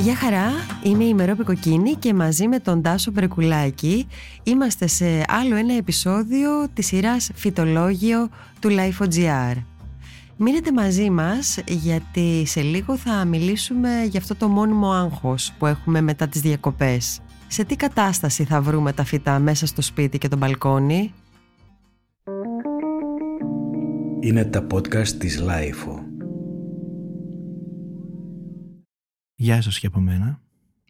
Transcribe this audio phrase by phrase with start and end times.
[0.00, 0.50] Γεια χαρά,
[0.82, 4.06] είμαι η Μερόπη Κοκκίνη και μαζί με τον Τάσο Μπρεκουλάκη
[4.42, 8.28] είμαστε σε άλλο ένα επεισόδιο της σειράς Φυτολόγιο
[8.60, 9.56] του Life.gr.
[10.36, 16.00] Μείνετε μαζί μας γιατί σε λίγο θα μιλήσουμε για αυτό το μόνιμο άγχος που έχουμε
[16.00, 17.20] μετά τις διακοπές.
[17.46, 21.12] Σε τι κατάσταση θα βρούμε τα φυτά μέσα στο σπίτι και το μπαλκόνι;
[24.20, 25.99] Είναι τα podcast της Lifeo.
[29.42, 30.40] Γεια σας και από μένα.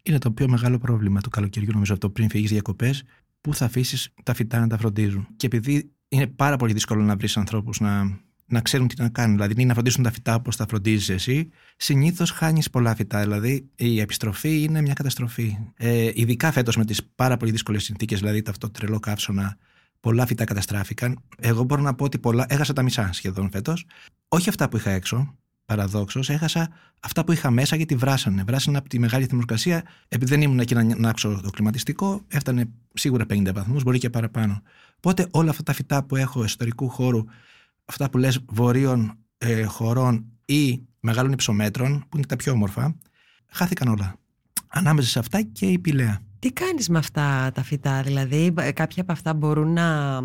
[0.03, 3.03] Είναι το πιο μεγάλο πρόβλημα του καλοκαιριού, νομίζω, αυτό πριν φύγεις διακοπές,
[3.41, 5.27] που θα αφήσεις τα φυτά να τα φροντίζουν.
[5.37, 9.37] Και επειδή είναι πάρα πολύ δύσκολο να βρεις ανθρώπους να, να ξέρουν τι να κάνουν,
[9.37, 13.21] δηλαδή να φροντίσουν τα φυτά όπως τα φροντίζεις εσύ, συνήθως χάνεις πολλά φυτά.
[13.21, 15.57] Δηλαδή η επιστροφή είναι μια καταστροφή.
[15.77, 19.57] Ε, ειδικά φέτος με τις πάρα πολύ δύσκολες συνθήκες, δηλαδή αυτό το τρελό καύσωνα,
[20.01, 21.19] πολλά φυτά καταστράφηκαν.
[21.39, 23.87] Εγώ μπορώ να πω ότι πολλά, έχασα τα μισά σχεδόν φέτος.
[24.29, 25.35] Όχι αυτά που είχα έξω,
[25.71, 26.69] παραδόξως, έχασα
[27.01, 28.43] αυτά που είχα μέσα γιατί βράσανε.
[28.47, 29.83] Βράσανε από τη μεγάλη θερμοκρασία.
[30.09, 34.63] Επειδή δεν ήμουν εκεί να ανάψω το κλιματιστικό, έφτανε σίγουρα 50 βαθμούς, μπορεί και παραπάνω.
[34.97, 37.25] Οπότε όλα αυτά τα φυτά που έχω εσωτερικού χώρου,
[37.85, 42.97] αυτά που λες βορείων ε, χωρών ή μεγάλων υψομέτρων, που είναι τα πιο όμορφα,
[43.51, 44.15] χάθηκαν όλα.
[44.69, 46.21] Ανάμεσα σε αυτά και η πηλαία.
[46.39, 50.21] Τι κάνεις με αυτά τα φυτά, δηλαδή κάποια από αυτά μπορούν να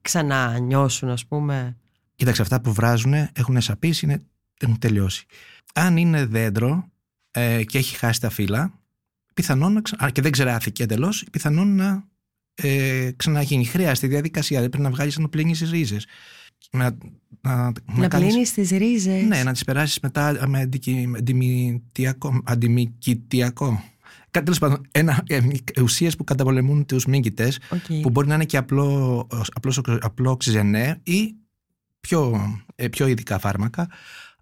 [0.00, 1.76] ξανανιώσουν ας πούμε;
[2.20, 4.22] Κοίταξε, αυτά που βράζουν έχουν σαπίσει, είναι
[4.60, 5.26] έχουν τελειώσει.
[5.74, 6.90] Αν είναι δέντρο
[7.30, 8.72] ε, και έχει χάσει τα φύλλα,
[9.34, 10.10] πιθανόν να ξα...
[10.10, 12.08] και δεν ξεράθηκε εντελώς, πιθανόν να
[12.54, 13.64] ε, ξαναγίνει.
[13.64, 14.58] Χρειάζεται διαδικασία.
[14.58, 16.06] Πρέπει να βγάλεις να πλύνεις τις ρίζες.
[16.70, 16.96] Να,
[17.40, 19.22] να, να, πλύνεις τις ρίζες.
[19.22, 20.68] Ναι, να τις περάσεις μετά με
[22.44, 23.84] αντιμικητιακό.
[24.30, 25.40] Τέλος πάντων, ε,
[25.82, 27.52] ουσίες που καταπολεμούν τους μύγκητε,
[28.02, 31.34] που μπορεί να είναι και απλό, απλός, απλό οξυζενέ ή
[32.00, 32.40] πιο,
[32.74, 33.88] ε, πιο ειδικά φάρμακα,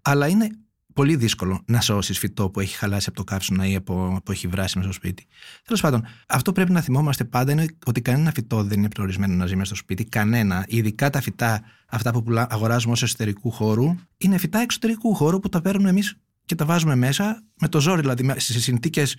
[0.01, 0.49] αλλά είναι
[0.93, 4.47] πολύ δύσκολο να σώσεις φυτό που έχει χαλάσει από το καύσωνα ή από, που έχει
[4.47, 5.25] βράσει μέσα στο σπίτι.
[5.63, 9.45] Τέλος πάντων, αυτό πρέπει να θυμόμαστε πάντα είναι ότι κανένα φυτό δεν είναι προορισμένο να
[9.45, 10.05] ζει μέσα στο σπίτι.
[10.05, 10.65] Κανένα.
[10.67, 15.61] Ειδικά τα φυτά, αυτά που αγοράζουμε ως εσωτερικού χώρου, είναι φυτά εξωτερικού χώρου που τα
[15.61, 16.15] παίρνουμε εμείς
[16.45, 19.15] και τα βάζουμε μέσα με το ζόρι, δηλαδή σε συνθήκες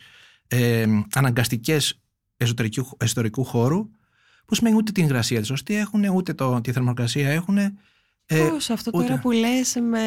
[0.49, 2.01] ε, αναγκαστικές
[2.37, 3.91] εσωτερικού, εσωτερικού χώρου,
[4.47, 7.75] που σημαίνει ούτε την υγρασία της σωστή έχουν, ούτε το, τη θερμοκρασία έχουν, ε,
[8.39, 10.01] Πώς αυτό τώρα που λες με...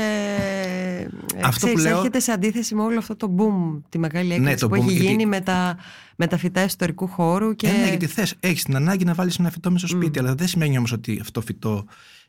[1.41, 1.97] Αυτό ξέρεις, που λέω...
[1.97, 5.25] έρχεται σε αντίθεση με όλο αυτό το boom, τη μεγάλη ναι, έκρηξη που έχει γίνει
[5.25, 5.77] με, τα,
[6.15, 7.55] με τα φυτά ιστορικού χώρου.
[7.55, 7.67] Και...
[7.67, 10.35] Ε, ναι, γιατί θες, έχεις την ανάγκη να βάλεις ένα φυτό μέσα στο σπίτι, αλλά
[10.35, 11.85] δεν σημαίνει όμως ότι αυτό το φυτό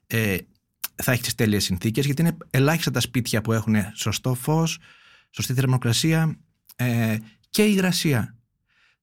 [0.07, 0.37] ε,
[0.95, 4.79] θα έχει τις τέλειες συνθήκες, γιατί είναι ελάχιστα τα σπίτια που έχουν σωστό φως,
[5.31, 6.37] σωστή θερμοκρασία
[6.77, 7.17] ε,
[7.51, 8.37] και υγρασία.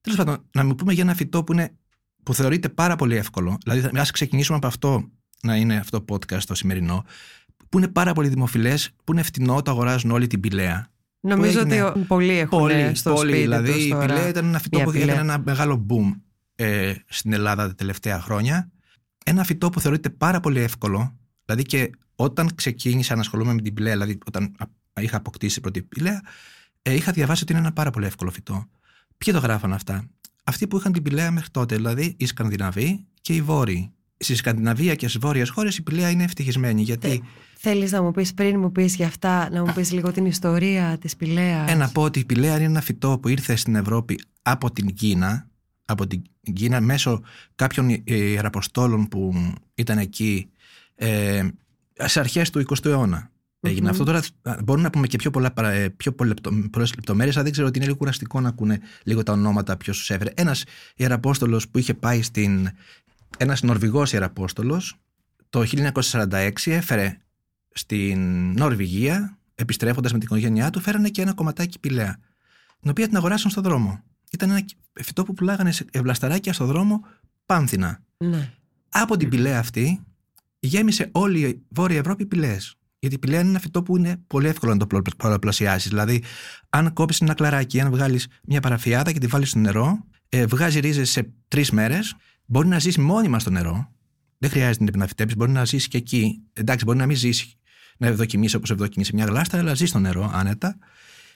[0.00, 1.76] Τέλος πάντων, να μην πούμε για ένα φυτό που, είναι,
[2.22, 3.58] που θεωρείται πάρα πολύ εύκολο.
[3.64, 5.10] Δηλαδή, ας ξεκινήσουμε από αυτό
[5.42, 7.04] να είναι αυτό το podcast το σημερινό,
[7.68, 10.90] που είναι πάρα πολύ δημοφιλές, που είναι φτηνό, το αγοράζουν όλη την πηλαία.
[11.20, 14.90] Νομίζω ότι πολλοί έχουν πολύ, στο πολύ, σπίτι Δηλαδή η πηλαία ήταν ένα φυτό που
[14.90, 16.20] έκανε ένα μεγάλο boom
[16.54, 18.70] ε, στην Ελλάδα τα τελευταία χρόνια.
[19.24, 23.74] Ένα φυτό που θεωρείται πάρα πολύ εύκολο, δηλαδή και όταν ξεκίνησα να ασχολούμαι με την
[23.74, 24.54] πηλαία, δηλαδή όταν
[25.00, 26.22] είχα αποκτήσει πρώτη πηλαία,
[26.82, 28.68] ε, είχα διαβάσει ότι είναι ένα πάρα πολύ εύκολο φυτό.
[29.18, 30.08] Ποιοι το γράφαν αυτά;
[30.44, 33.92] Αυτοί που είχαν την πηλαία μέχρι τότε, δηλαδή οι Σκανδιναβοί και οι Βόρειοι
[34.22, 36.82] στη Σκανδιναβία και στις βόρειες χώρες η πηλαία είναι ευτυχισμένη.
[36.82, 37.10] Γιατί...
[37.10, 37.18] Ε,
[37.58, 40.98] Θέλεις να μου πεις πριν μου πεις για αυτά, να μου πεις λίγο την ιστορία
[41.00, 41.70] της πηλαία.
[41.70, 44.94] Ε, να πω ότι η πηλαία είναι ένα φυτό που ήρθε στην Ευρώπη από την
[44.94, 45.48] Κίνα,
[45.84, 46.22] από την
[46.52, 47.20] Κίνα μέσω
[47.54, 50.50] κάποιων ιεραποστόλων που ήταν εκεί
[50.94, 51.48] ε,
[51.94, 53.30] σε αρχές του 20ου αιώνα.
[53.64, 54.22] Έγινε αυτό τώρα.
[54.42, 57.86] Μπορούμε να πούμε και πιο, πολλά, ε, πιο πολλές λεπτομέρειες, αλλά δεν ξέρω ότι είναι
[57.86, 60.30] λίγο κουραστικό να ακούνε λίγο τα ονόματα ποιος τους έφερε.
[60.34, 60.64] Ένας
[60.96, 62.70] ιεραπόστολο που είχε πάει στην
[63.38, 64.96] ένας Νορβηγός Ιεραπόστολος
[65.52, 67.18] το 1946 έφερε
[67.72, 72.18] στην Νορβηγία, επιστρέφοντας με την οικογένειά του, φέρανε και ένα κομματάκι πηλαία,
[72.80, 74.02] την οποία την αγοράσαν στον δρόμο.
[74.32, 77.04] Ήταν ένα φυτό που πουλάγανε σε ευλασταράκια στον δρόμο
[77.46, 78.02] πάνθυνα.
[78.16, 78.52] Ναι.
[78.88, 80.00] Από την πηλαία αυτή
[80.58, 82.76] γέμισε όλη η Βόρεια Ευρώπη πηλαίες.
[82.98, 85.90] Γιατί η πηλαία είναι ένα φυτό που είναι πολύ εύκολο να το πολλαπλασιάσεις.
[85.90, 86.22] Δηλαδή,
[86.68, 90.80] αν κόψεις ένα κλαράκι, αν βγάλεις μια παραφιάδα και τη βάλεις στο νερό, ε, βγάζει
[90.80, 92.16] ρίζες σε τρεις μέρες
[92.52, 93.92] μπορεί να ζήσει μόνιμα στο νερό.
[94.38, 96.42] Δεν χρειάζεται να φυτέψει, μπορεί να ζήσει και εκεί.
[96.52, 97.58] Εντάξει, μπορεί να μην ζήσει,
[97.98, 100.78] να ευδοκιμήσει όπως ευδοκιμήσει μια γλάστρα, αλλά ζεις στο νερό άνετα.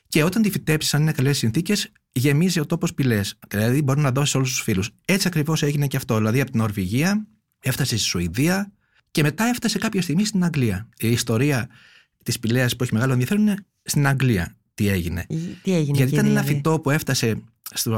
[0.09, 3.39] Και όταν τη φυτέψεις, αν είναι καλές συνθήκες, γεμίζει ο τόπος πυλές.
[3.49, 4.91] Δηλαδή μπορεί να δώσεις όλους τους φίλους.
[5.05, 6.17] Έτσι ακριβώς έγινε και αυτό.
[6.17, 7.27] Δηλαδή από την Νορβηγία
[7.61, 8.73] έφτασε στη Σουηδία
[9.11, 10.89] και μετά έφτασε κάποια στιγμή στην Αγγλία.
[10.99, 11.69] Η ιστορία
[12.25, 14.57] της πηλαία που έχει μεγάλο ενδιαφέρον είναι στην Αγγλία.
[14.75, 15.27] Τι έγινε.
[15.63, 17.43] Τι έγινε Γιατί ήταν δηλαδή; ένα φυτό που έφτασε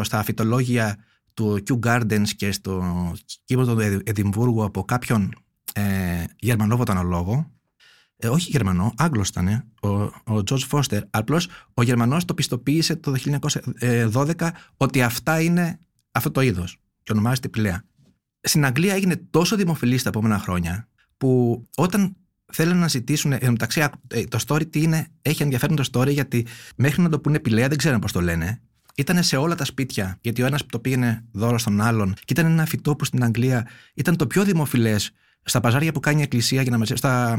[0.02, 0.96] στα φυτολόγια
[1.38, 3.12] του Kew Gardens και στο
[3.44, 5.34] κήπο του Εδιμβούργου από κάποιον
[5.72, 7.50] ε, Γερμανό βοτανολόγο
[8.16, 11.00] ε, όχι Γερμανό, Άγγλος ήταν, ο, ο George Foster.
[11.10, 13.14] Απλώς ο Γερμανός το πιστοποίησε το
[14.12, 15.80] 1912 ότι αυτά είναι
[16.10, 17.84] αυτό το είδος και ονομάζεται πηλαία.
[18.40, 22.16] Στην Αγγλία έγινε τόσο δημοφιλής τα επόμενα χρόνια που όταν
[22.52, 23.32] θέλουν να ζητήσουν.
[23.32, 26.46] Εν μεταξύ, ε, το story τι είναι, έχει ενδιαφέρον το story γιατί
[26.76, 28.60] μέχρι να το πούνε πηλαία δεν ξέρουν πώς το λένε.
[28.98, 32.46] Ήταν σε όλα τα σπίτια, γιατί ο ένας το πήγαινε δώρο στον άλλον, και ήταν
[32.46, 35.10] ένα φυτό που στην Αγγλία ήταν το πιο δημοφιλές
[35.42, 37.02] στα παζάρια που κάνει η Εκκλησία για να μαζέψει.
[37.02, 37.38] Στα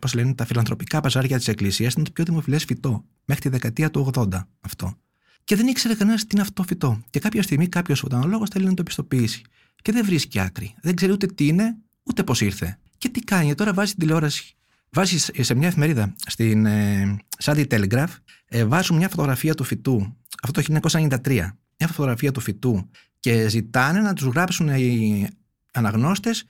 [0.00, 3.04] πώς λένε, τα φιλανθρωπικά παζάρια της Εκκλησίας ήταν το πιο δημοφιλές φυτό.
[3.24, 4.28] Μέχρι τη δεκαετία του 80
[4.60, 4.96] αυτό.
[5.44, 7.02] Και δεν ήξερε κανένας τι είναι αυτό το φυτό.
[7.10, 9.42] Και κάποια στιγμή κάποιος φωτανολόγο θέλει να το επιστοποιήσει.
[9.82, 10.74] Και δεν βρίσκει άκρη.
[10.82, 12.78] Δεν ξέρει ούτε τι είναι, ούτε πώς ήρθε.
[12.98, 14.56] Και τι κάνει, τώρα βάζει την τηλεόραση.
[14.92, 18.14] Βάζεις σε μια εφημερίδα, στην ε, Sunday Telegraph,
[18.46, 22.90] ε, βάζουν μια φωτογραφία του φυτού, αυτό το 1993, μια φωτογραφία του φυτού
[23.20, 25.28] και ζητάνε να τους γράψουν οι
[25.72, 26.44] αναγνώστες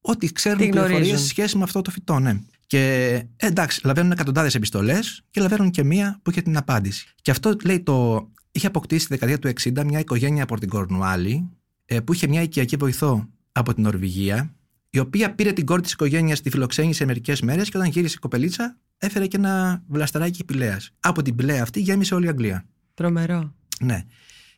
[0.00, 2.40] ότι ξέρουν πληροφορίες σε σχέση με αυτό το φυτό, ναι.
[2.66, 7.06] Και ε, εντάξει, λαβαίνουν εκατοντάδες επιστολές και λαβαίνουν και μία που είχε την απάντηση.
[7.22, 8.28] Και αυτό λέει το.
[8.50, 11.50] Είχε αποκτήσει τη δεκαετία του 60 μια οικογένεια από την Κορνουάλη,
[11.84, 14.54] ε, που είχε μια οικιακή βοηθό από την Νορβηγία,
[14.96, 18.18] η οποία πήρε την κόρη της οικογένειας, τη φιλοξένησε μερικές μέρες και όταν γύρισε η
[18.18, 20.80] κοπελίτσα, έφερε και ένα βλαστεράκι πηλαία.
[21.00, 22.66] Από την πηλαία αυτή γέμισε όλη η Αγγλία.
[22.94, 23.54] Τρομερό.
[23.80, 24.02] Ναι.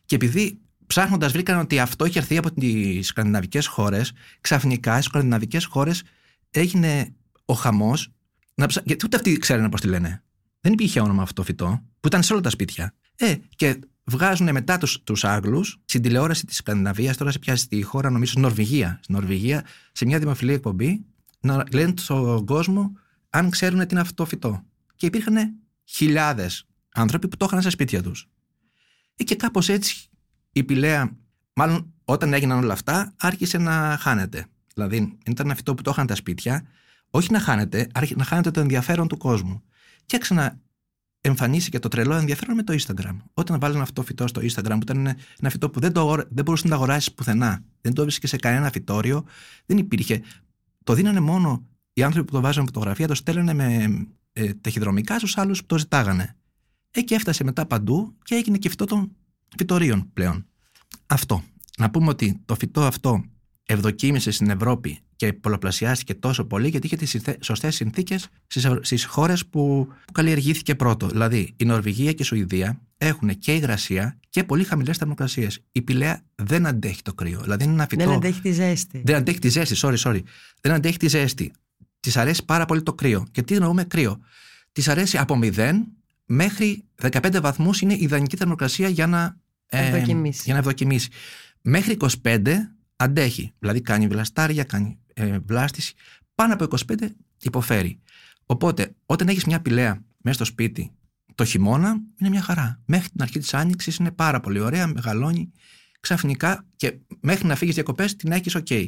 [0.05, 5.65] Και επειδή ψάχνοντας βρήκαν ότι αυτό είχε έρθει από τις σκανδιναβικές χώρες, ξαφνικά στι σκανδιναβικές
[5.65, 6.03] χώρες
[6.49, 7.13] έγινε
[7.45, 8.11] ο χαμός.
[8.83, 10.23] Γιατί ούτε αυτοί ξέρουν πώς τη λένε.
[10.61, 12.93] Δεν υπήρχε όνομα αυτό το φυτό, που ήταν σε όλα τα σπίτια.
[13.15, 17.81] Ε, και βγάζουν μετά τους τους Άγγλους στην τηλεόραση της Σκανδιναβίας, τώρα σε πιάσει τη
[17.81, 18.99] χώρα, νομίζω στην Νορβηγία.
[19.01, 21.05] Στην Νορβηγία, σε μια δημοφιλή εκπομπή,
[21.39, 22.91] να λένε στον κόσμο
[23.29, 24.63] αν ξέρουν τι είναι αυτό το φυτό.
[24.95, 28.29] Και υπήρχαν χιλιάδες άνθρωποι που το είχαν στα σπίτια τους.
[29.15, 30.09] Ε, και κάπως έτσι
[30.51, 31.17] η πηλαία,
[31.53, 34.45] μάλλον όταν έγιναν όλα αυτά, άρχισε να χάνεται.
[34.73, 36.67] Δηλαδή, ήταν ένα φυτό που το είχαν τα σπίτια,
[37.09, 39.63] όχι να χάνεται, άρχισε να χάνεται το ενδιαφέρον του κόσμου.
[40.05, 40.59] Και ξανά
[41.21, 43.17] εμφανίστηκε το τρελό ενδιαφέρον με το Instagram.
[43.33, 45.07] Όταν βάλανε αυτό το φυτό στο Instagram, που ήταν
[45.39, 48.37] ένα φυτό που δεν, το, δεν μπορούσες να το αγοράσεις πουθενά, δεν το βρίσκε σε
[48.37, 49.25] κανένα φυτόριο,
[49.65, 50.21] δεν υπήρχε.
[50.83, 55.37] Το δίνανε μόνο οι άνθρωποι που το βάζανε φωτογραφία, το στέλνανε με ε, ταχυδρομικά στους
[55.37, 56.35] άλλους που το ζητάγανε.
[56.91, 59.11] Εκεί έφτασε μετά παντού και έγινε και φυτό των
[59.57, 60.45] φυτορίων πλέον.
[61.05, 61.43] Αυτό.
[61.77, 63.23] Να πούμε ότι το φυτό αυτό
[63.63, 68.27] ευδοκίμησε στην Ευρώπη και πολλαπλασιάστηκε τόσο πολύ γιατί είχε τις σωστές συνθήκες
[68.81, 71.07] στις χώρες που, που καλλιεργήθηκε πρώτο.
[71.07, 75.59] Δηλαδή, η Νορβηγία και η Σουηδία έχουν και υγρασία και πολύ χαμηλές θερμοκρασίες.
[75.71, 77.39] Η πηλαία δεν αντέχει το κρύο.
[77.41, 78.03] Δηλαδή, είναι ένα φυτό.
[78.05, 79.01] Δεν αντέχει τη ζέστη.
[79.05, 80.19] Δεν αντέχει τη ζέστη, sorry, sorry.
[80.61, 81.51] Δεν αντέχει τη ζέστη.
[81.99, 83.25] Της αρέσει πάρα πολύ το κρύο.
[83.31, 84.19] Και τι εννοούμε κρύο;
[84.71, 85.71] Της αρέσει από 0
[86.25, 90.03] μέχρι 15 βαθμούς είναι η ιδανική θερμοκρασία για να, ε,
[90.43, 91.09] για να ευδοκιμήσει.
[91.61, 93.53] Μέχρι 25 αντέχει.
[93.59, 95.08] Δηλαδή κάνει βλαστάρια, κάνει ε,
[95.45, 95.93] βλάστηση.
[96.35, 97.09] Πάνω από 25
[97.41, 97.99] υποφέρει.
[98.45, 100.91] Οπότε, όταν έχεις μια πηλαία μέσα στο σπίτι
[101.35, 102.81] το χειμώνα, είναι μια χαρά.
[102.85, 105.51] Μέχρι την αρχή της άνοιξης είναι πάρα πολύ ωραία, μεγαλώνει
[105.99, 108.87] ξαφνικά και μέχρι να φύγεις διακοπές την έχεις OK.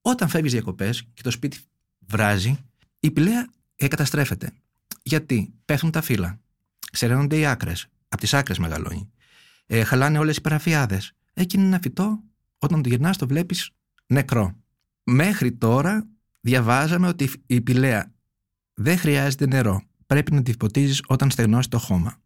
[0.00, 1.58] Όταν φεύγεις διακοπές και το σπίτι
[1.98, 2.58] βράζει,
[3.00, 3.48] η πηλαία
[3.88, 4.52] καταστρέφεται.
[5.02, 6.40] Γιατί; Πέφτουν τα φύλλα,
[6.92, 9.10] ξεραίνονται οι άκρες, από τις άκρες μεγαλώνει.
[9.66, 11.12] Ε, χαλάνε όλες οι παραφιάδες.
[11.34, 12.22] Εκεί είναι ένα φυτό
[12.58, 13.70] όταν το γυρνάς το βλέπεις
[14.06, 14.56] νεκρό.
[15.04, 16.06] Μέχρι τώρα
[16.40, 18.12] διαβάζαμε ότι η πηλαία
[18.74, 19.82] δεν χρειάζεται νερό.
[20.06, 22.22] Πρέπει να τη ποτίζεις όταν στεγνώσει το χώμα.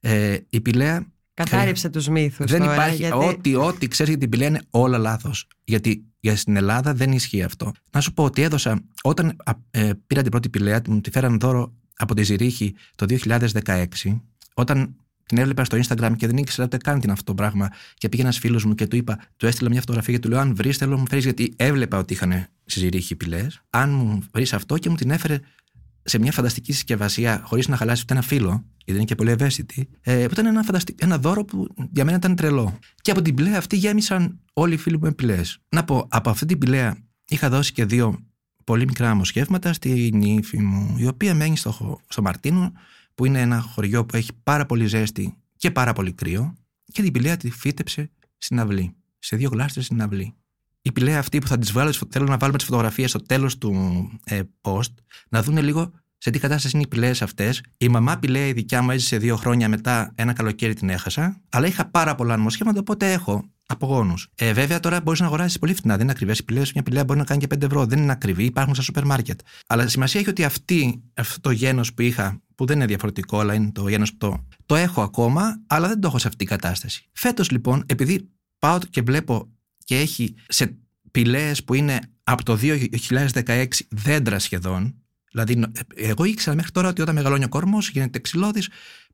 [0.00, 1.06] Ε, η πηλαία...
[1.34, 3.26] Κατάρριψε τους μύθους Δεν τώρα, υπάρχει γιατί...
[3.26, 5.46] ό,τι, ό,τι ξέρεις για την πηλαία είναι όλα λάθος.
[5.64, 7.72] Γιατί για στην Ελλάδα δεν ισχύει αυτό.
[7.90, 9.36] Να σου πω ότι έδωσα, όταν
[9.70, 13.06] ε, πήρα την πρώτη πηλαία, μου τη φέραν δώρο από τη Ζηρίχη το
[13.64, 13.86] 2016,
[14.54, 14.96] όταν
[15.28, 17.68] την έβλεπα στο Instagram και δεν ήξερα ούτε καν τι είναι αυτό το πράγμα.
[17.94, 20.38] Και πήγε ένας φίλος μου και του είπα, του έστειλα μια φωτογραφία και του λέω:
[20.38, 23.46] Αν βρεις, θέλω να μου φέρεις, γιατί έβλεπα ότι είχαν συζητήσει πυλέ.
[23.70, 25.40] Αν μου βρεις αυτό και μου την έφερε
[26.02, 29.88] σε μια φανταστική συσκευασία, χωρίς να χαλάσει ούτε ένα φύλλο, γιατί είναι και πολύ ευαίσθητη,
[30.00, 30.64] ε, που ήταν ένα,
[30.96, 32.78] ένα δώρο που για μένα ήταν τρελό.
[33.02, 35.58] Και από την πηλαία αυτή γέμισαν όλοι οι φίλοι μου με πηλές.
[35.68, 36.96] Να πω, από αυτή την πηλαία
[37.28, 38.18] είχα δώσει και δύο
[38.64, 42.72] πολύ μικρά αμοσχεύματα στην ύφη μου, η οποία μένει στο, στο Μαρτίνο
[43.18, 46.54] που είναι ένα χωριό που έχει πάρα πολύ ζέστη και πάρα πολύ κρύο,
[46.92, 50.34] και την πηλαία τη φύτεψε στην αυλή, σε δύο γλάστρες στην αυλή.
[50.82, 53.72] Η πηλαία αυτή που θα τις βάλω, θέλω να βάλουμε τις φωτογραφίες στο τέλος του
[54.24, 54.92] ε, post,
[55.28, 57.62] να δουν λίγο σε τι κατάσταση είναι οι πηλαίες αυτές.
[57.76, 61.66] Η μαμά πηλαία η δικιά μου έζησε δύο χρόνια μετά, ένα καλοκαίρι την έχασα, αλλά
[61.66, 64.14] είχα πάρα πολλά νομοσχέματα, οπότε έχω από γόνου.
[64.34, 66.72] Ε, βέβαια τώρα μπορείς να αγοράσεις πολύ φτηνά, δεν είναι ακριβές οι πηλαίες.
[66.72, 69.40] Μια πηλαία μπορεί να κάνει και 5 ευρώ, δεν είναι ακριβή, υπάρχουν στα σούπερ μάρκετ.
[69.66, 73.54] Αλλά σημασία έχει ότι αυτή, αυτό το γένος που είχα που δεν είναι διαφορετικό, αλλά
[73.54, 76.58] είναι το γένος που το, το έχω ακόμα, αλλά δεν το έχω σε αυτή την
[76.58, 77.08] κατάσταση.
[77.12, 79.48] Φέτος λοιπόν, επειδή πάω και βλέπω
[79.84, 80.78] και έχει σε
[81.10, 84.94] πηλαίε που είναι από το 2016 δέντρα σχεδόν,
[85.30, 88.68] Δηλαδή, ε, εγώ ήξερα μέχρι τώρα ότι όταν μεγαλώνει ο κορμός, γίνεται ξυλώδης,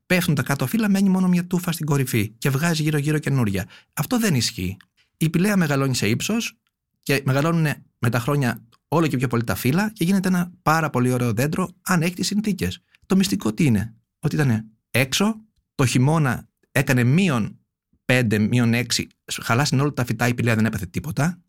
[0.05, 3.67] πέφτουν τα κάτω φύλλα, μένει μόνο μια τούφα στην κορυφή και βγάζει γύρω-γύρω καινούρια.
[3.93, 4.77] Αυτό δεν ισχύει.
[5.17, 6.57] Η πηλαία μεγαλώνει σε ύψος
[7.01, 7.67] και μεγαλώνουν
[7.99, 11.33] με τα χρόνια όλο και πιο πολύ τα φύλλα και γίνεται ένα πάρα πολύ ωραίο
[11.33, 12.81] δέντρο αν έχεις τις συνθήκες.
[13.05, 15.35] Το μυστικό τι είναι, ότι ήταν έξω,
[15.75, 17.59] το χειμώνα έκανε μείον
[18.05, 18.83] 5, μείον 6,
[19.41, 21.41] χαλάσανε όλα τα φυτά, η πηλαία δεν έπαθε τίποτα.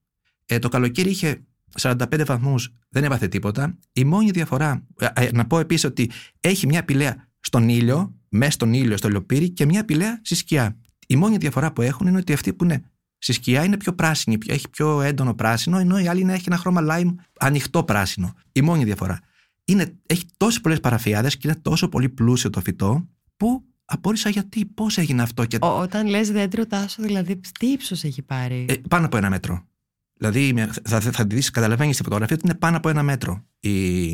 [0.47, 1.45] Ε, το καλοκαίρι είχε
[1.81, 3.79] 45 βαθμούς, δεν έπαθε τίποτα.
[3.93, 6.11] Η μόνη διαφορά, ε, ε, να πω επίσης ότι
[6.41, 10.77] έχει μια πηλαία στον ήλιο, μέσα στον ήλιο, στο λιοπύρι και μια πηλαία στη σκιά.
[11.07, 12.85] Η μόνη διαφορά που έχουν είναι ότι αυτή που είναι
[13.19, 16.57] στη σκιά είναι πιο πράσινη, έχει πιο έντονο πράσινο, ενώ η άλλη είναι, έχει ένα
[16.57, 18.35] χρώμα lime ανοιχτό πράσινο.
[18.53, 19.21] Η μόνη διαφορά.
[19.69, 24.65] Είναι, έχει τόσες πολλές παραφιάδες και είναι τόσο πολύ πλούσιο το φυτό, που απόρρισα γιατί,
[24.65, 25.45] πώς έγινε αυτό.
[25.45, 25.59] Και...
[25.61, 29.67] Ό, όταν λες δέντρο τάσο, δηλαδή τι ύψος έχει πάρει; Ε, πάνω από ένα μέτρο.
[30.19, 30.55] Δηλαδή
[30.85, 34.05] θα, θα, θα τη δεις, καταλαβαίνεις στη φωτογραφία ότι είναι πάνω από ένα μέτρο η,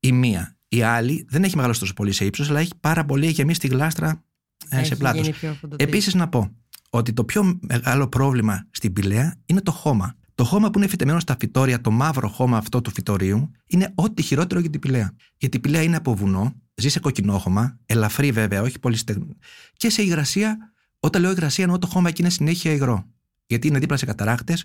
[0.00, 0.56] η μία.
[0.68, 3.66] Η άλλη δεν έχει μεγαλώσει τόσο πολύ σε ύψος, αλλά έχει πάρα πολύ γεμίσει τη
[3.66, 4.24] γλάστρα
[4.68, 5.30] ε, σε πλάτος.
[5.76, 6.56] Επίσης να πω
[6.90, 10.14] ότι το πιο μεγάλο πρόβλημα στην πηλαία είναι το χώμα.
[10.40, 14.22] Το χώμα που είναι φυτεμένο στα φυτόρια, το μαύρο χώμα αυτό του φυτορίου, είναι ό,τι
[14.22, 15.14] χειρότερο για την πηλαία.
[15.36, 19.36] Γιατί η πηλαία είναι από βουνό, ζει σε κοκκινόχωμα, ελαφρύ βέβαια, όχι πολύ στεγνό.
[19.72, 23.04] Και σε υγρασία, όταν λέω υγρασία, εννοώ το χώμα εκεί είναι συνέχεια υγρό.
[23.46, 24.56] Γιατί είναι δίπλα σε καταράκτε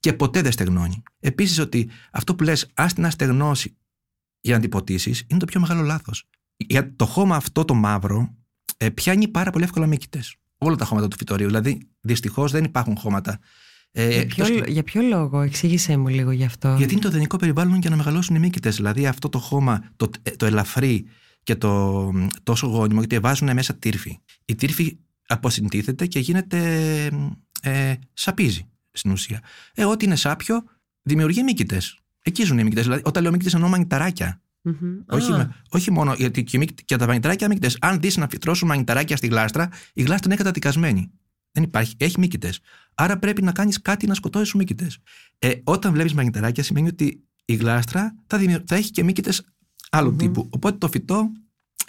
[0.00, 1.02] και ποτέ δεν στεγνώνει.
[1.20, 3.76] Επίσης, ότι αυτό που λες, άστι να στεγνώσει
[4.40, 6.24] για να την ποτίσει, είναι το πιο μεγάλο λάθος.
[6.56, 8.34] Για το χώμα αυτό το μαύρο
[8.76, 10.36] ε, πιάνει πάρα πολύ εύκολα μύκητες.
[10.58, 11.46] Όλα τα χώματα του φυτορίου.
[11.46, 13.38] Δηλαδή, δυστυχώς δεν υπάρχουν χώματα.
[13.92, 16.74] Ε, για, ποιο, για ποιο λόγο, εξήγησέ μου λίγο γι' αυτό.
[16.78, 18.70] Γιατί είναι το δενικό περιβάλλον για να μεγαλώσουν οι μύκητε.
[18.70, 21.06] Δηλαδή, αυτό το χώμα, το, ε, το ελαφρύ
[21.42, 24.18] και το τόσο γόνιμο, γιατί βάζουν μέσα τύρφη.
[24.44, 26.58] Η τύρφη αποσυντίθεται και γίνεται.
[27.62, 29.42] Ε, σαπίζει στην ουσία.
[29.74, 30.64] Ε, ό,τι είναι σάπιο
[31.02, 31.80] δημιουργεί μύκητε.
[32.22, 32.82] Εκεί ζουν οι μύκητε.
[32.82, 34.40] Δηλαδή, όταν λέω μύκητε εννοώ μαγνηταράκια.
[34.64, 35.04] Mm-hmm.
[35.06, 35.32] Όχι,
[35.68, 37.70] όχι μόνο γιατί και, και τα μαγνηταράκια μύκητε.
[37.80, 41.10] Αν δεις να φυτρώσουν μαγνηταράκια στη γλάστρα, η γλάστρα είναι καταδικασμένη.
[41.52, 41.94] Δεν υπάρχει.
[41.96, 42.52] Έχει μύκητε.
[42.94, 44.90] Άρα πρέπει να κάνεις κάτι να σκοτώσεις του μύκητε.
[45.38, 48.62] Ε, όταν βλέπεις μαγνηταράκια, σημαίνει ότι η γλάστρα θα, δημιου...
[48.66, 49.32] θα έχει και μύκητε
[49.90, 50.18] άλλου mm-hmm.
[50.18, 50.48] τύπου.
[50.50, 51.30] Οπότε το φυτό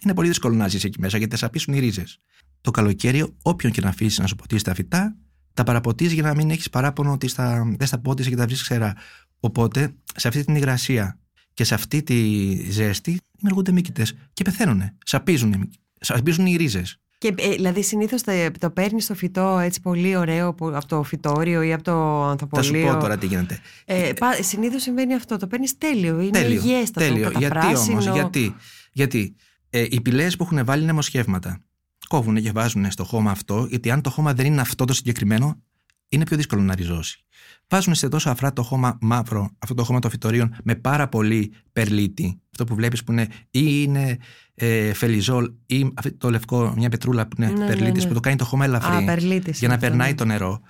[0.03, 2.17] είναι πολύ δύσκολο να ζεις εκεί μέσα γιατί θα σαπίσουν οι ρίζες.
[2.61, 5.17] Το καλοκαίρι, όποιον και να αφήσει να σου ποτίσει τα φυτά,
[5.53, 8.61] τα παραποτίζει για να μην έχεις παράπονο ότι στα, δεν στα πότισε και τα βρεις
[8.61, 8.95] ξερά.
[9.39, 11.19] Οπότε σε αυτή την υγρασία
[11.53, 14.81] και σε αυτή τη ζέστη δημιουργούνται μύκητε και πεθαίνουν.
[15.03, 16.99] Σαπίζουν, σαπίζουν οι ρίζες.
[17.19, 21.61] Και ε, δηλαδή συνήθως το, το παίρνεις το φυτό έτσι πολύ ωραίο από το φυτόριο
[21.61, 22.81] ή από το ανθοπολείο.
[22.81, 23.59] Θα σου πω τώρα τι γίνεται.
[23.85, 24.11] Ε,
[24.41, 25.37] συνήθως συμβαίνει αυτό.
[25.37, 26.19] Το παίρνεις τέλειο.
[26.19, 27.07] Είναι τέλειο, υγιέστατο.
[27.07, 27.31] Τέλειο.
[27.37, 28.55] Γιατί όμως, γιατί,
[28.91, 29.35] γιατί
[29.69, 31.63] ε, οι πηλαίε που έχουν βάλει είναι μοσχεύματα
[32.09, 35.61] κόβουν και βάζουν στο χώμα αυτό, γιατί αν το χώμα δεν είναι αυτό το συγκεκριμένο,
[36.09, 37.23] είναι πιο δύσκολο να ριζώσει.
[37.67, 41.53] Βάζουν σε τόσο αφρά το χώμα μαύρο, αυτό το χώμα των φυτορίων, με πάρα πολύ
[41.71, 42.41] περλίτη.
[42.61, 44.17] Αυτό που βλέπεις που είναι ή είναι
[44.53, 48.07] ε, φελιζόλ ή αυτό το λευκό, μια πετρούλα που είναι ναι, περλίτης, ναι, ναι.
[48.07, 49.07] που το κάνει το χώμα ελαφρύ.
[49.07, 49.17] Α,
[49.53, 50.61] για να περνάει το νερό.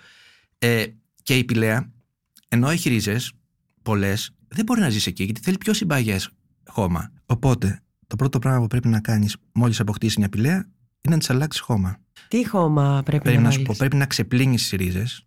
[0.58, 0.86] Ε,
[1.24, 1.92] και η πηλαία,
[2.48, 3.32] ενώ έχει ρίζες
[3.82, 6.30] πολλές, δεν μπορεί να ζήσει εκεί, γιατί θέλει πιο συμπαγές
[6.68, 7.12] χώμα.
[7.26, 10.70] Οπότε, το πρώτο πράγμα που πρέπει να κάνεις μόλις αποκτήσεις μια πηλαία
[11.02, 11.98] είναι να τι αλλάξεις χώμα.
[12.28, 15.26] Τι χώμα πρέπει, πρέπει να, να σου πω, πρέπει να ξεπλύνεις τις ρίζες,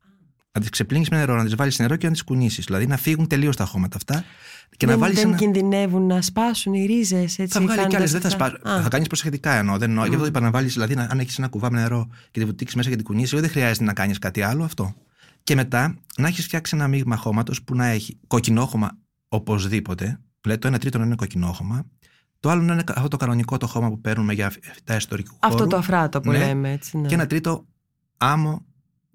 [0.53, 2.65] να τις ξεπλύνεις με νερό, να τις βάλεις νερό και να τις κουνήσεις.
[2.65, 4.25] Δηλαδή να φύγουν τελείως τα χώματα αυτά.
[4.77, 5.37] Και δεν, να βάλεις δεν ένα...
[5.37, 7.39] κινδυνεύουν να σπάσουν οι ρίζες.
[7.49, 8.59] Θα βγάλει κι άλλες, δεν θα σπάσουν.
[8.63, 9.79] Θα κάνεις προσεκτικά εννοώ.
[9.79, 10.05] Δεν εννοώ.
[10.05, 10.09] Mm.
[10.09, 12.77] Γι' αυτό είπα να βάλεις, δηλαδή, αν έχεις ένα κουβά με νερό και τη βουτήξεις
[12.77, 14.95] μέσα και την κουνήσεις, δεν χρειάζεται να κάνεις κάτι άλλο αυτό.
[15.43, 20.21] Και μετά να έχεις φτιάξει ένα μείγμα χώματος που να έχει κοκκινόχωμα οπωσδήποτε.
[20.41, 21.87] Δηλαδή το ένα τρίτο να είναι κοκκινόχωμα,
[22.41, 25.55] το άλλο είναι αυτό το κανονικό το χώμα που παίρνουμε για φυτά ιστορικού χώρου.
[25.55, 26.39] Αυτό το αφράτο που ναι.
[26.39, 26.99] λέμε έτσι.
[26.99, 27.09] Ναι.
[27.09, 27.67] Και ένα τρίτο
[28.17, 28.67] άμμο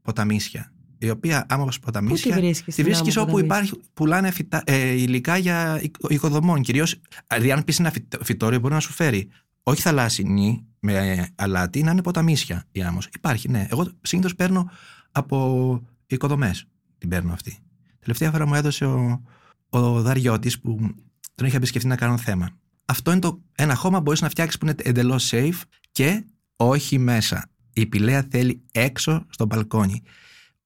[0.02, 0.72] ποταμίσια.
[0.98, 2.34] Η οποία άμμο ποταμίσια.
[2.34, 2.76] Πού τη βρίσκεις.
[2.76, 6.62] Τη βρίσκεις όπου υπάρχει, πουλάνε φυτά, ε, υλικά για οικοδομών.
[6.62, 6.96] Κυρίως,
[7.28, 9.30] δηλαδή, αν πεις ένα φυτόριο, μπορεί να σου φέρει
[9.64, 13.08] όχι θαλάσσινη με αλάτι, να είναι ποταμίσια η άμμος.
[13.16, 13.68] Υπάρχει, ναι.
[13.70, 14.70] Εγώ συνήθως παίρνω
[15.12, 16.66] από οικοδομές.
[16.98, 17.58] Την παίρνω αυτή.
[18.00, 19.22] Τελευταία φορά μου έδωσε ο,
[19.70, 20.96] ο Δαριώτης που
[21.36, 22.52] τον είχα επισκεφτεί να κάνω θέμα
[22.88, 25.62] αυτό είναι το ένα χώμα που μπορείς να φτιάξεις που είναι εντελώς safe
[25.92, 26.26] και
[26.56, 27.50] όχι μέσα.
[27.74, 30.02] Η πηλαία θέλει έξω στο μπαλκόνι.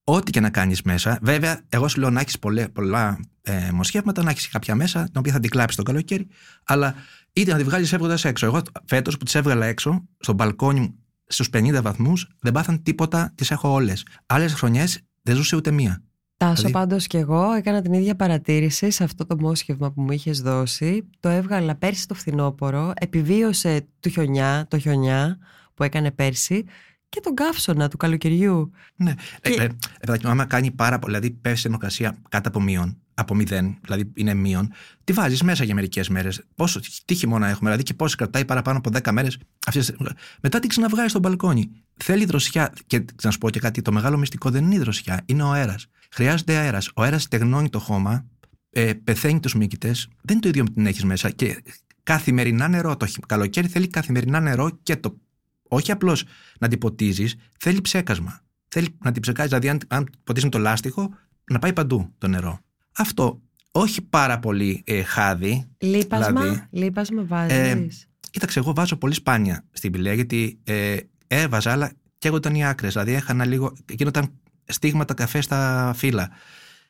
[0.03, 2.39] Ό,τι και να κάνεις μέσα, βέβαια, εγώ σου λέω να έχεις
[2.73, 6.27] πολλά ε, μοσχεύματα, να έχεις κάποια μέσα, την οποία θα την κλάψεις το καλοκαίρι,
[6.63, 6.95] αλλά
[7.33, 8.45] είτε να τη βγάλεις έβγοντας έξω.
[8.45, 13.31] Εγώ φέτος που τις έβγαλα έξω, στο μπαλκόνι μου, στους 50 βαθμούς, δεν πάθαν τίποτα,
[13.35, 14.05] τις έχω όλες.
[14.25, 16.03] Άλλες χρονιές δεν ζούσε ούτε μία.
[16.37, 16.73] Τάσο, δηλαδή...
[16.73, 21.09] πάντως και εγώ έκανα την ίδια παρατήρηση σε αυτό το μόσχευμα που μου είχες δώσει.
[21.19, 25.37] Το έβγαλα πέρσι το φθινόπωρο, επιβίωσε το χιονιά, το χιονιά
[25.73, 26.65] που έκανε πέρσι
[27.11, 28.71] και τον καύσωνα του καλοκαιριού.
[28.95, 29.13] Ναι.
[29.41, 29.51] Και...
[29.51, 33.35] Ε, ε, ε, άμα κάνει πάρα πολύ, δηλαδή πέφτει η θερμοκρασία κάτω από μείον, από
[33.35, 34.71] μηδέν, δηλαδή είναι μείον,
[35.03, 38.77] τη βάζεις μέσα για μερικές μέρες; Πόσο, τι χειμώνα έχουμε, δηλαδή και πόσο κρατάει παραπάνω
[38.77, 39.37] από 10 μέρες.
[40.41, 41.71] Μετά την ξαναβγάζει στο μπαλκόνι.
[42.03, 42.73] Θέλει δροσιά.
[42.87, 45.51] Και να σου πω και κάτι, το μεγάλο μυστικό δεν είναι η δροσιά, είναι ο
[45.51, 45.87] αέρας.
[46.11, 46.91] Χρειάζεται αέρας.
[46.95, 48.25] Ο αέρας στεγνώνει το χώμα,
[48.69, 50.07] ε, πεθαίνει τους μύκητες.
[50.21, 51.29] Δεν είναι το ίδιο με την έχεις μέσα.
[51.29, 51.63] Και
[52.03, 52.97] καθημερινά νερό.
[52.97, 55.17] Το καλοκαίρι θέλει καθημερινά νερό και το.
[55.73, 56.23] Όχι απλώς
[56.59, 58.41] να την ποτίζεις, θέλει ψέκασμα.
[58.67, 59.49] Θέλει να την ψεκάζεις.
[59.49, 61.13] Δηλαδή, αν, αν ποτίζουμε το λάστιχο,
[61.51, 62.59] να πάει παντού το νερό.
[62.97, 65.65] Αυτό όχι πάρα πολύ ε, χάδι.
[65.77, 67.57] Λίπασμα, δηλαδή, λίπασμα βάζεις.
[67.57, 67.87] Ε,
[68.29, 70.97] κοίταξε, εγώ βάζω πολύ σπάνια στην πηλαία γιατί ε,
[71.27, 72.91] έβαζα, αλλά και εγώ ήταν οι άκρες.
[72.91, 73.73] Δηλαδή έχανα λίγο.
[73.85, 74.31] Εκείνο ήταν
[74.65, 76.29] στίγματα καφέ στα φύλλα.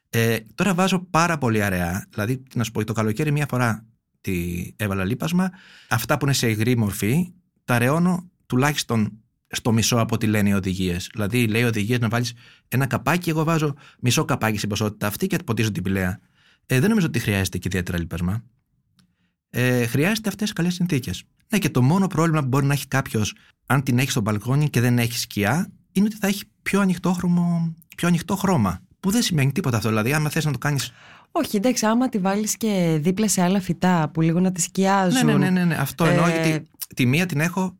[0.10, 2.08] Ε, τώρα βάζω πάρα πολύ αραιά.
[2.10, 3.86] Δηλαδή, να σου πω, το καλοκαίρι μία φορά
[4.22, 5.50] τη έβαλα λίπασμα.
[5.90, 7.34] Αυτά που είναι σε υγρή μορφή,
[7.66, 9.12] τα ρεώνω τουλάχιστον
[9.48, 11.10] στο μισό από ό,τι λένε οι οδηγίες.
[11.14, 12.34] Δηλαδή, λέει οδηγίες να βάλεις
[12.68, 16.20] ένα καπάκι, εγώ βάζω μισό καπάκι στην ποσότητα αυτή και ποτίζω την πηλαία.
[16.66, 18.44] Ε, δεν νομίζω ότι χρειάζεται και ιδιαίτερα λίπασμα.
[19.50, 21.24] Ε, χρειάζεται αυτές τι καλές συνθήκες.
[21.50, 24.70] Ναι, και το μόνο πρόβλημα που μπορεί να έχει κάποιος, αν την έχει στο μπαλκόνι
[24.70, 28.82] και δεν έχει σκιά, είναι ότι θα έχει πιο ανοιχτό, χρώμα, πιο ανοιχτό χρώμα.
[29.00, 29.90] Που δεν σημαίνει τίποτα αυτό.
[29.90, 30.80] Δηλαδή, άμα θες να το κάνει.
[31.32, 35.26] Όχι, εντάξει, άμα τη βάλεις και δίπλα σε άλλα φυτά που λίγο να τη σκιάζουν.
[35.26, 35.76] Ναι, ναι, ναι, ναι, ναι.
[35.76, 36.32] αυτό εννοώ ε...
[36.32, 37.76] γιατί τη μία την έχω.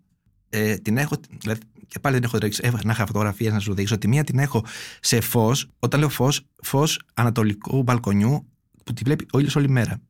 [0.54, 2.72] Ε, την έχω δηλαδή, και πάλι δεν έχω ρίξει.
[2.84, 3.98] Να είχα φωτογραφίες να σου δείξω.
[3.98, 4.66] Τη μία την έχω
[5.00, 5.70] σε φως.
[5.80, 8.48] Όταν λέω φως, φως ανατολικού μπαλκονιού
[8.84, 10.02] που τη βλέπει ο ήλιος όλη μέρα.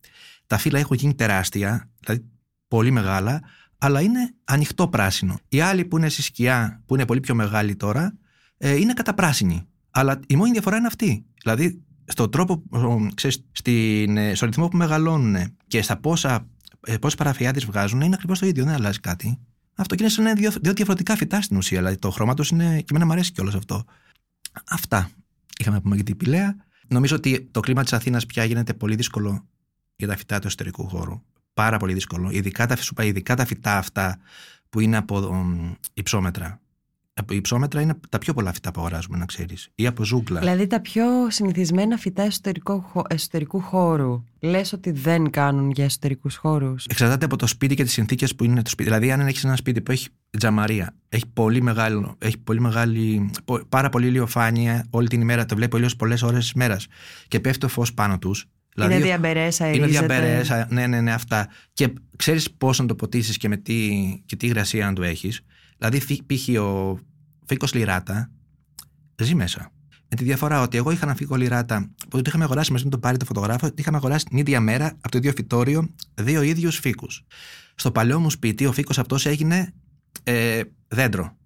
[0.47, 2.25] Τα φύλλα έχουν γίνει τεράστια, δηλαδή
[2.67, 3.41] πολύ μεγάλα,
[3.77, 5.39] αλλά είναι ανοιχτό πράσινο.
[5.49, 8.17] Οι άλλοι που είναι στη σκιά, που είναι πολύ πιο μεγάλοι τώρα,
[8.57, 9.67] ε, είναι καταπράσινοι.
[9.91, 11.25] Αλλά η μόνη διαφορά είναι αυτή.
[11.41, 12.63] Δηλαδή, στον τρόπο,
[13.13, 16.47] ξέρεις, στην, ε, στο ρυθμό που μεγαλώνουν και στα πόσα,
[16.81, 19.39] ε, πόσε παραφιάδε βγάζουν, είναι ακριβώς το ίδιο, δεν αλλάζει κάτι.
[19.75, 21.77] Αυτό και είναι σαν δύο, δύο διαφορετικά φυτά στην ουσία.
[21.77, 22.77] Δηλαδή, το χρώμα τους είναι.
[22.77, 23.85] και εμένα μου αρέσει κιόλας αυτό.
[24.69, 25.09] Αυτά
[25.59, 26.55] είχαμε να πούμε για την πηλαία.
[26.87, 29.47] Νομίζω ότι το κλίμα της Αθήνας πια γίνεται πολύ δύσκολο
[29.95, 31.21] για τα φυτά του εσωτερικού χώρου.
[31.53, 32.29] Πάρα πολύ δύσκολο.
[32.31, 34.19] Ειδικά τα, ειδικά τα φυτά αυτά
[34.69, 35.45] που είναι από
[35.93, 36.60] υψόμετρα.
[37.21, 39.69] Από υψόμετρα είναι τα πιο πολλά φυτά που αγοράζουμε, να ξέρεις.
[39.75, 40.39] Ή από ζούγκλα.
[40.39, 42.27] Δηλαδή τα πιο συνηθισμένα φυτά
[43.07, 44.23] εσωτερικού χώρου.
[44.39, 46.85] Λες ότι δεν κάνουν για εσωτερικούς χώρους.
[46.85, 48.89] Εξαρτάται από το σπίτι και τις συνθήκες που είναι το σπίτι.
[48.89, 50.07] Δηλαδή, αν έχεις ένα σπίτι που έχει
[50.37, 53.29] τζαμαρία, έχει πολύ, μεγάλο, έχει πολύ μεγάλη,
[53.69, 56.87] πάρα πολύ ηλιοφάνεια όλη την ημέρα, το βλέπει ο ήλιο πολλές ώρες της μέρας
[57.27, 58.45] και πέφτει το φως πάνω τους.
[58.75, 61.47] Δηλαδή, είναι διαμπερέσα, Είναι διαμπερέσα, ναι, ναι, ναι, αυτά.
[61.73, 63.89] Και ξέρεις πώς να το ποτίσεις και με τι,
[64.25, 65.41] και τι υγρασία να το έχεις.
[65.77, 66.61] Δηλαδή, π.χ.
[66.61, 66.97] ο
[67.51, 68.31] φίκο λιράτα
[69.21, 69.71] ζει μέσα.
[70.07, 72.89] Με τη διαφορά ότι εγώ είχα ένα φίκο λιράτα που το είχαμε αγοράσει μαζί με
[72.89, 76.41] τον Πάρη το φωτογράφο, το είχαμε αγοράσει την ίδια μέρα από το ίδιο φυτόριο δύο
[76.41, 77.07] ίδιους φίκου.
[77.75, 79.73] Στο παλαιό μου σπίτι ο φίκο αυτός έγινε
[80.23, 81.37] ε, δέντρο.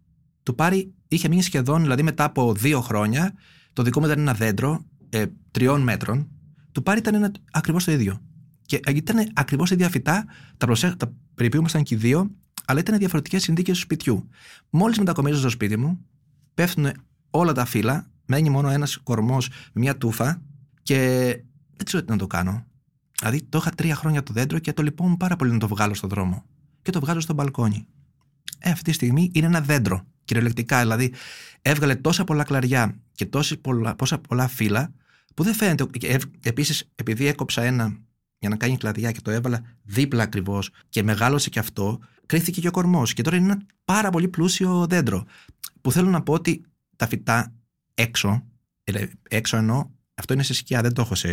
[0.44, 3.34] Του Πάρη είχε μείνει σχεδόν, δηλαδή μετά από δύο χρόνια,
[3.74, 6.28] το δικό μου ήταν ένα δέντρο ε, τριών μέτρων.
[6.72, 8.22] Του Πάρη ήταν ακριβώς το ίδιο.
[8.66, 10.26] Και ήταν ακριβώς τα ίδια φυτά,
[10.58, 10.96] τα, προσέ...
[10.96, 12.32] τα περιποιούμασταν και οι δύο,
[12.66, 14.30] αλλά ήταν διαφορετικές συνθήκες του σπιτιού.
[14.70, 16.06] Μόλις μετακομίζω στο σπίτι μου,
[16.54, 16.92] πέφτουν
[17.30, 20.42] όλα τα φύλλα, μένει μόνο ένας κορμός με μια τούφα
[20.84, 20.98] και
[21.76, 22.66] δεν ξέρω τι να το κάνω.
[23.20, 25.94] Δηλαδή, το είχα τρία χρόνια το δέντρο και το λυπόμουν πάρα πολύ να το βγάλω
[25.94, 26.46] στον δρόμο.
[26.82, 27.86] Και το βγάζω στο μπαλκόνι.
[28.60, 30.06] Ε, αυτή τη στιγμή είναι ένα δέντρο.
[30.26, 31.14] Κυριολεκτικά, δηλαδή,
[31.62, 33.96] έβγαλε τόσα πολλά κλαριά και τόσα πολλά,
[34.28, 34.94] πολλά φύλλα
[35.34, 35.88] που δεν φαίνεται.
[36.42, 37.98] Επίσης, επειδή έκοψα ένα
[38.40, 42.68] για να κάνει κλαδιά και το έβαλα δίπλα ακριβώς και μεγάλωσε και αυτό, κρίθηκε και
[42.68, 43.14] ο κορμός.
[43.14, 45.26] Και τώρα είναι ένα πάρα πολύ πλούσιο δέντρο.
[45.82, 47.54] Που θέλω να πω ότι τα φυτά
[47.94, 48.44] έξω,
[49.30, 51.30] έξω εννοώ, αυτό είναι σε σκιά, δεν το έχω σε,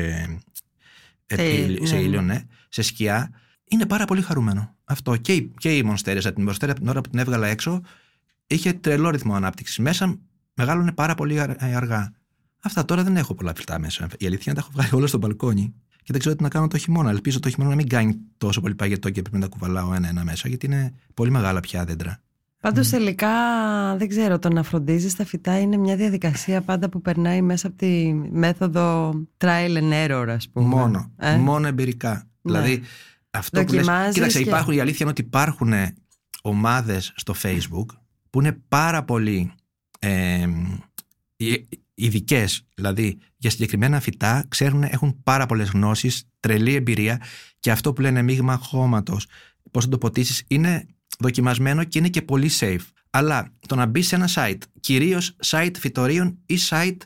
[1.27, 2.45] ε, σε ήλιο, ναι.
[2.69, 3.31] σε σκιά,
[3.69, 4.77] είναι πάρα πολύ χαρούμενο.
[4.85, 7.81] Αυτό και, και η μονστέρια, την μονστέρια την ώρα που την έβγαλα έξω,
[8.47, 9.79] είχε τρελό ρυθμό ανάπτυξης.
[9.79, 10.19] Μέσα
[10.55, 12.13] μεγάλωνε πάρα πολύ αργά.
[12.63, 14.09] Αυτά τώρα δεν έχω πολλά φυτά μέσα.
[14.19, 16.69] Η αλήθεια είναι τα έχω βγάλει όλα στο μπαλκόνι και δεν ξέρω τι να κάνω
[16.69, 17.11] το χειμώνα.
[17.11, 20.25] Ελπίζω το χειμώνα να μην κάνει τόσο πολύ παγετό και πρέπει να τα κουβαλάω ένα-ένα
[20.25, 22.21] μέσα, γιατί είναι πολύ μεγάλα πια δέντρα.
[22.61, 23.29] Πάντως τελικά
[23.97, 27.77] δεν ξέρω, το να φροντίζεις τα φυτά είναι μια διαδικασία πάντα που περνάει μέσα από
[27.77, 30.67] τη μέθοδο trial and error ας πούμε.
[30.67, 32.11] Μόνο, ε; μόνο εμπειρικά.
[32.11, 32.53] Ναι.
[32.53, 32.83] Δηλαδή
[33.31, 34.49] αυτό που λες, κοίταξε και...
[34.49, 35.73] υπάρχουν, η αλήθεια είναι ότι υπάρχουν
[36.43, 37.87] ομάδες στο facebook
[38.31, 39.53] που είναι πάρα πολύ
[39.99, 40.49] ε,
[42.05, 47.23] ειδικές, δηλαδή για συγκεκριμένα φυτά, ξέρουν, έχουν πάρα πολλές γνώσεις, τρελή εμπειρία
[47.61, 49.27] και αυτό που λένε μείγμα χώματος,
[49.71, 50.87] πώς θα το ποτίσεις, είναι
[51.19, 52.87] δοκιμασμένο και είναι και πολύ safe.
[53.11, 56.97] Αλλά το να μπει σε ένα site, κυρίως site φυτορίων ή site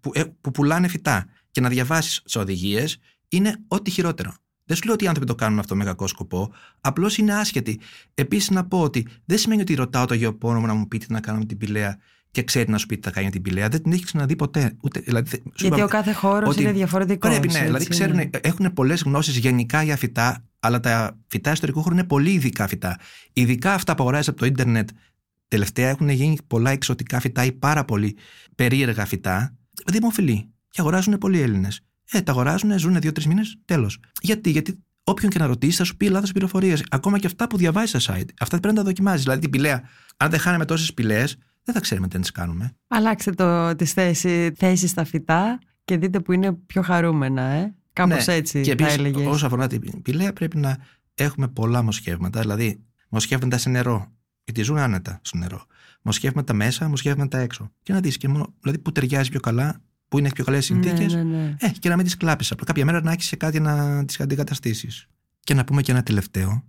[0.00, 4.34] που, ε, που πουλάνε φυτά και να διαβάσεις τις οδηγίες, είναι ό,τι χειρότερο.
[4.64, 7.80] Δεν σου λέω ότι οι άνθρωποι το κάνουν αυτό με κακό σκοπό, απλώς είναι άσχετοι.
[8.14, 11.12] Επίσης, να πω ότι δεν σημαίνει ότι ρωτάω το γεωπόνο μου να μου πείτε τι
[11.12, 11.98] να κάνω με την πηλαία
[12.34, 13.68] και ξέρει να σου πει τι θα κάνει την πηλαία.
[13.68, 14.76] Δεν την έχει ξαναδεί ποτέ.
[14.80, 17.30] Ούτε, δηλαδή, σου Γιατί είπα ο κάθε χώρος ότι είναι διαφορετικός.
[17.30, 17.64] Πρέπει, ναι.
[17.64, 22.30] Δηλαδή, ξέρουν, έχουν πολλές γνώσεις γενικά για φυτά, αλλά τα φυτά ιστορικού χώρου είναι πολύ
[22.30, 22.98] ειδικά φυτά.
[23.32, 24.88] Ειδικά αυτά που αγοράζεις από το ίντερνετ,
[25.48, 28.16] τελευταία έχουν γίνει πολλά εξωτικά φυτά ή πάρα πολύ
[28.54, 30.48] περίεργα φυτά, δημοφιλή.
[30.68, 31.80] Και αγοράζουν πολλοί Έλληνες.
[32.10, 33.98] Ε, τα αγοράζουν, ζουν δύο-τρεις μήνες, τέλος.
[34.20, 36.84] Γιατί, γιατί όποιον και να ρωτήσεις θα σου πει λάθος πληροφορίες.
[36.90, 38.28] Ακόμα και αυτά που διαβάζεις στα site.
[38.40, 39.22] Αυτά πρέπει να τα δοκιμάζεις.
[39.22, 39.82] Δηλαδή την πηλαία.
[40.16, 41.26] Αν δεν χάνουμε τόσες πηλαίε,
[41.64, 42.76] δεν θα ξέρουμε τι να τις κάνουμε.
[42.88, 47.74] Αλλάξτε το, τις θέσεις, θέσεις στα φυτά και δείτε που είναι πιο χαρούμενα, ε.
[47.92, 48.34] Κάπως Ναι.
[48.34, 49.26] έτσι Και θα επίσης, έλεγες.
[49.26, 50.76] όσο αφορά την πηλαία, πρέπει να
[51.14, 52.40] έχουμε πολλά μοσχεύματα.
[52.40, 54.12] Δηλαδή, μοσχεύματα σε νερό.
[54.44, 55.66] Γιατί ζουν άνετα στο νερό.
[56.02, 57.70] Μοσχεύματα μέσα, μοσχεύματα έξω.
[57.82, 61.04] Και να δεις και μόνο, δηλαδή που ταιριάζει πιο καλά, που είναι πιο καλές συνθήκε.
[61.16, 61.54] Ναι, ναι, ναι.
[61.58, 62.52] Ε, και να μην τις κλάψεις.
[62.52, 65.06] Απλά κάποια μέρα να έχεις σε κάτι να τις αντικαταστήσεις.
[65.40, 66.64] Και να πούμε και ένα τελευταίο,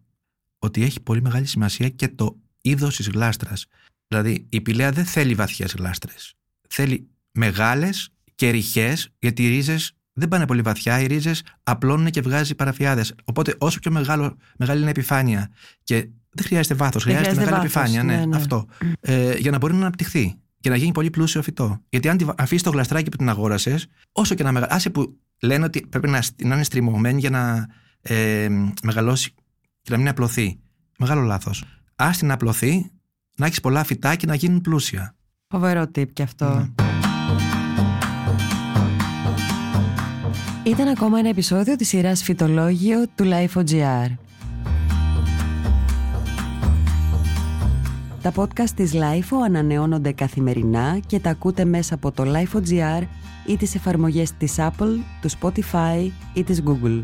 [0.60, 3.66] ότι έχει πολύ μεγάλη σημασία και το είδο τη γλάστρας.
[4.08, 6.34] Δηλαδή, η πηλαία δεν θέλει βαθιές γλάστρες.
[6.70, 11.00] Θέλει μεγάλες και ρηχές, γιατί οι ρίζες δεν πάνε πολύ βαθιά.
[11.00, 13.16] Οι ρίζες απλώνουν και βγάζει παραφιάδες.
[13.24, 15.52] Οπότε, όσο πιο μεγάλο, μεγάλη είναι η επιφάνεια
[15.84, 15.96] και
[16.30, 18.14] δεν χρειάζεται βάθος, χρειάζεται, χρειάζεται μεγάλη βάθος, επιφάνεια.
[18.14, 18.36] Ναι, ναι, ναι.
[18.36, 18.68] αυτό.
[19.00, 21.82] Ε, για να μπορεί να αναπτυχθεί και να γίνει πολύ πλούσιο φυτό.
[21.90, 24.78] Γιατί αν αφήσεις το γλαστράκι που την αγόρασες, όσο και να μεγαλώσει.
[24.78, 27.68] Άσε που λένε ότι πρέπει να, να είναι στριμωγμένη για να
[28.02, 28.48] ε,
[28.84, 29.34] μεγαλώσει
[29.82, 30.60] και να μην απλωθεί.
[30.98, 31.64] Μεγάλο λάθος.
[31.96, 32.92] Α την απλωθεί,
[33.38, 35.16] να έχεις πολλά φυτά και να γίνουν πλούσια.
[35.48, 36.46] Φοβερό tip και αυτό.
[36.46, 36.86] Ναι.
[40.64, 44.08] Ήταν ακόμα ένα επεισόδιο της σειράς Φυτολόγιο του Life.gr.
[48.22, 53.04] Τα podcast της Lifeo ανανεώνονται καθημερινά και τα ακούτε μέσα από το Life.gr
[53.46, 57.04] ή τις εφαρμογές της Apple, του Spotify ή της Google.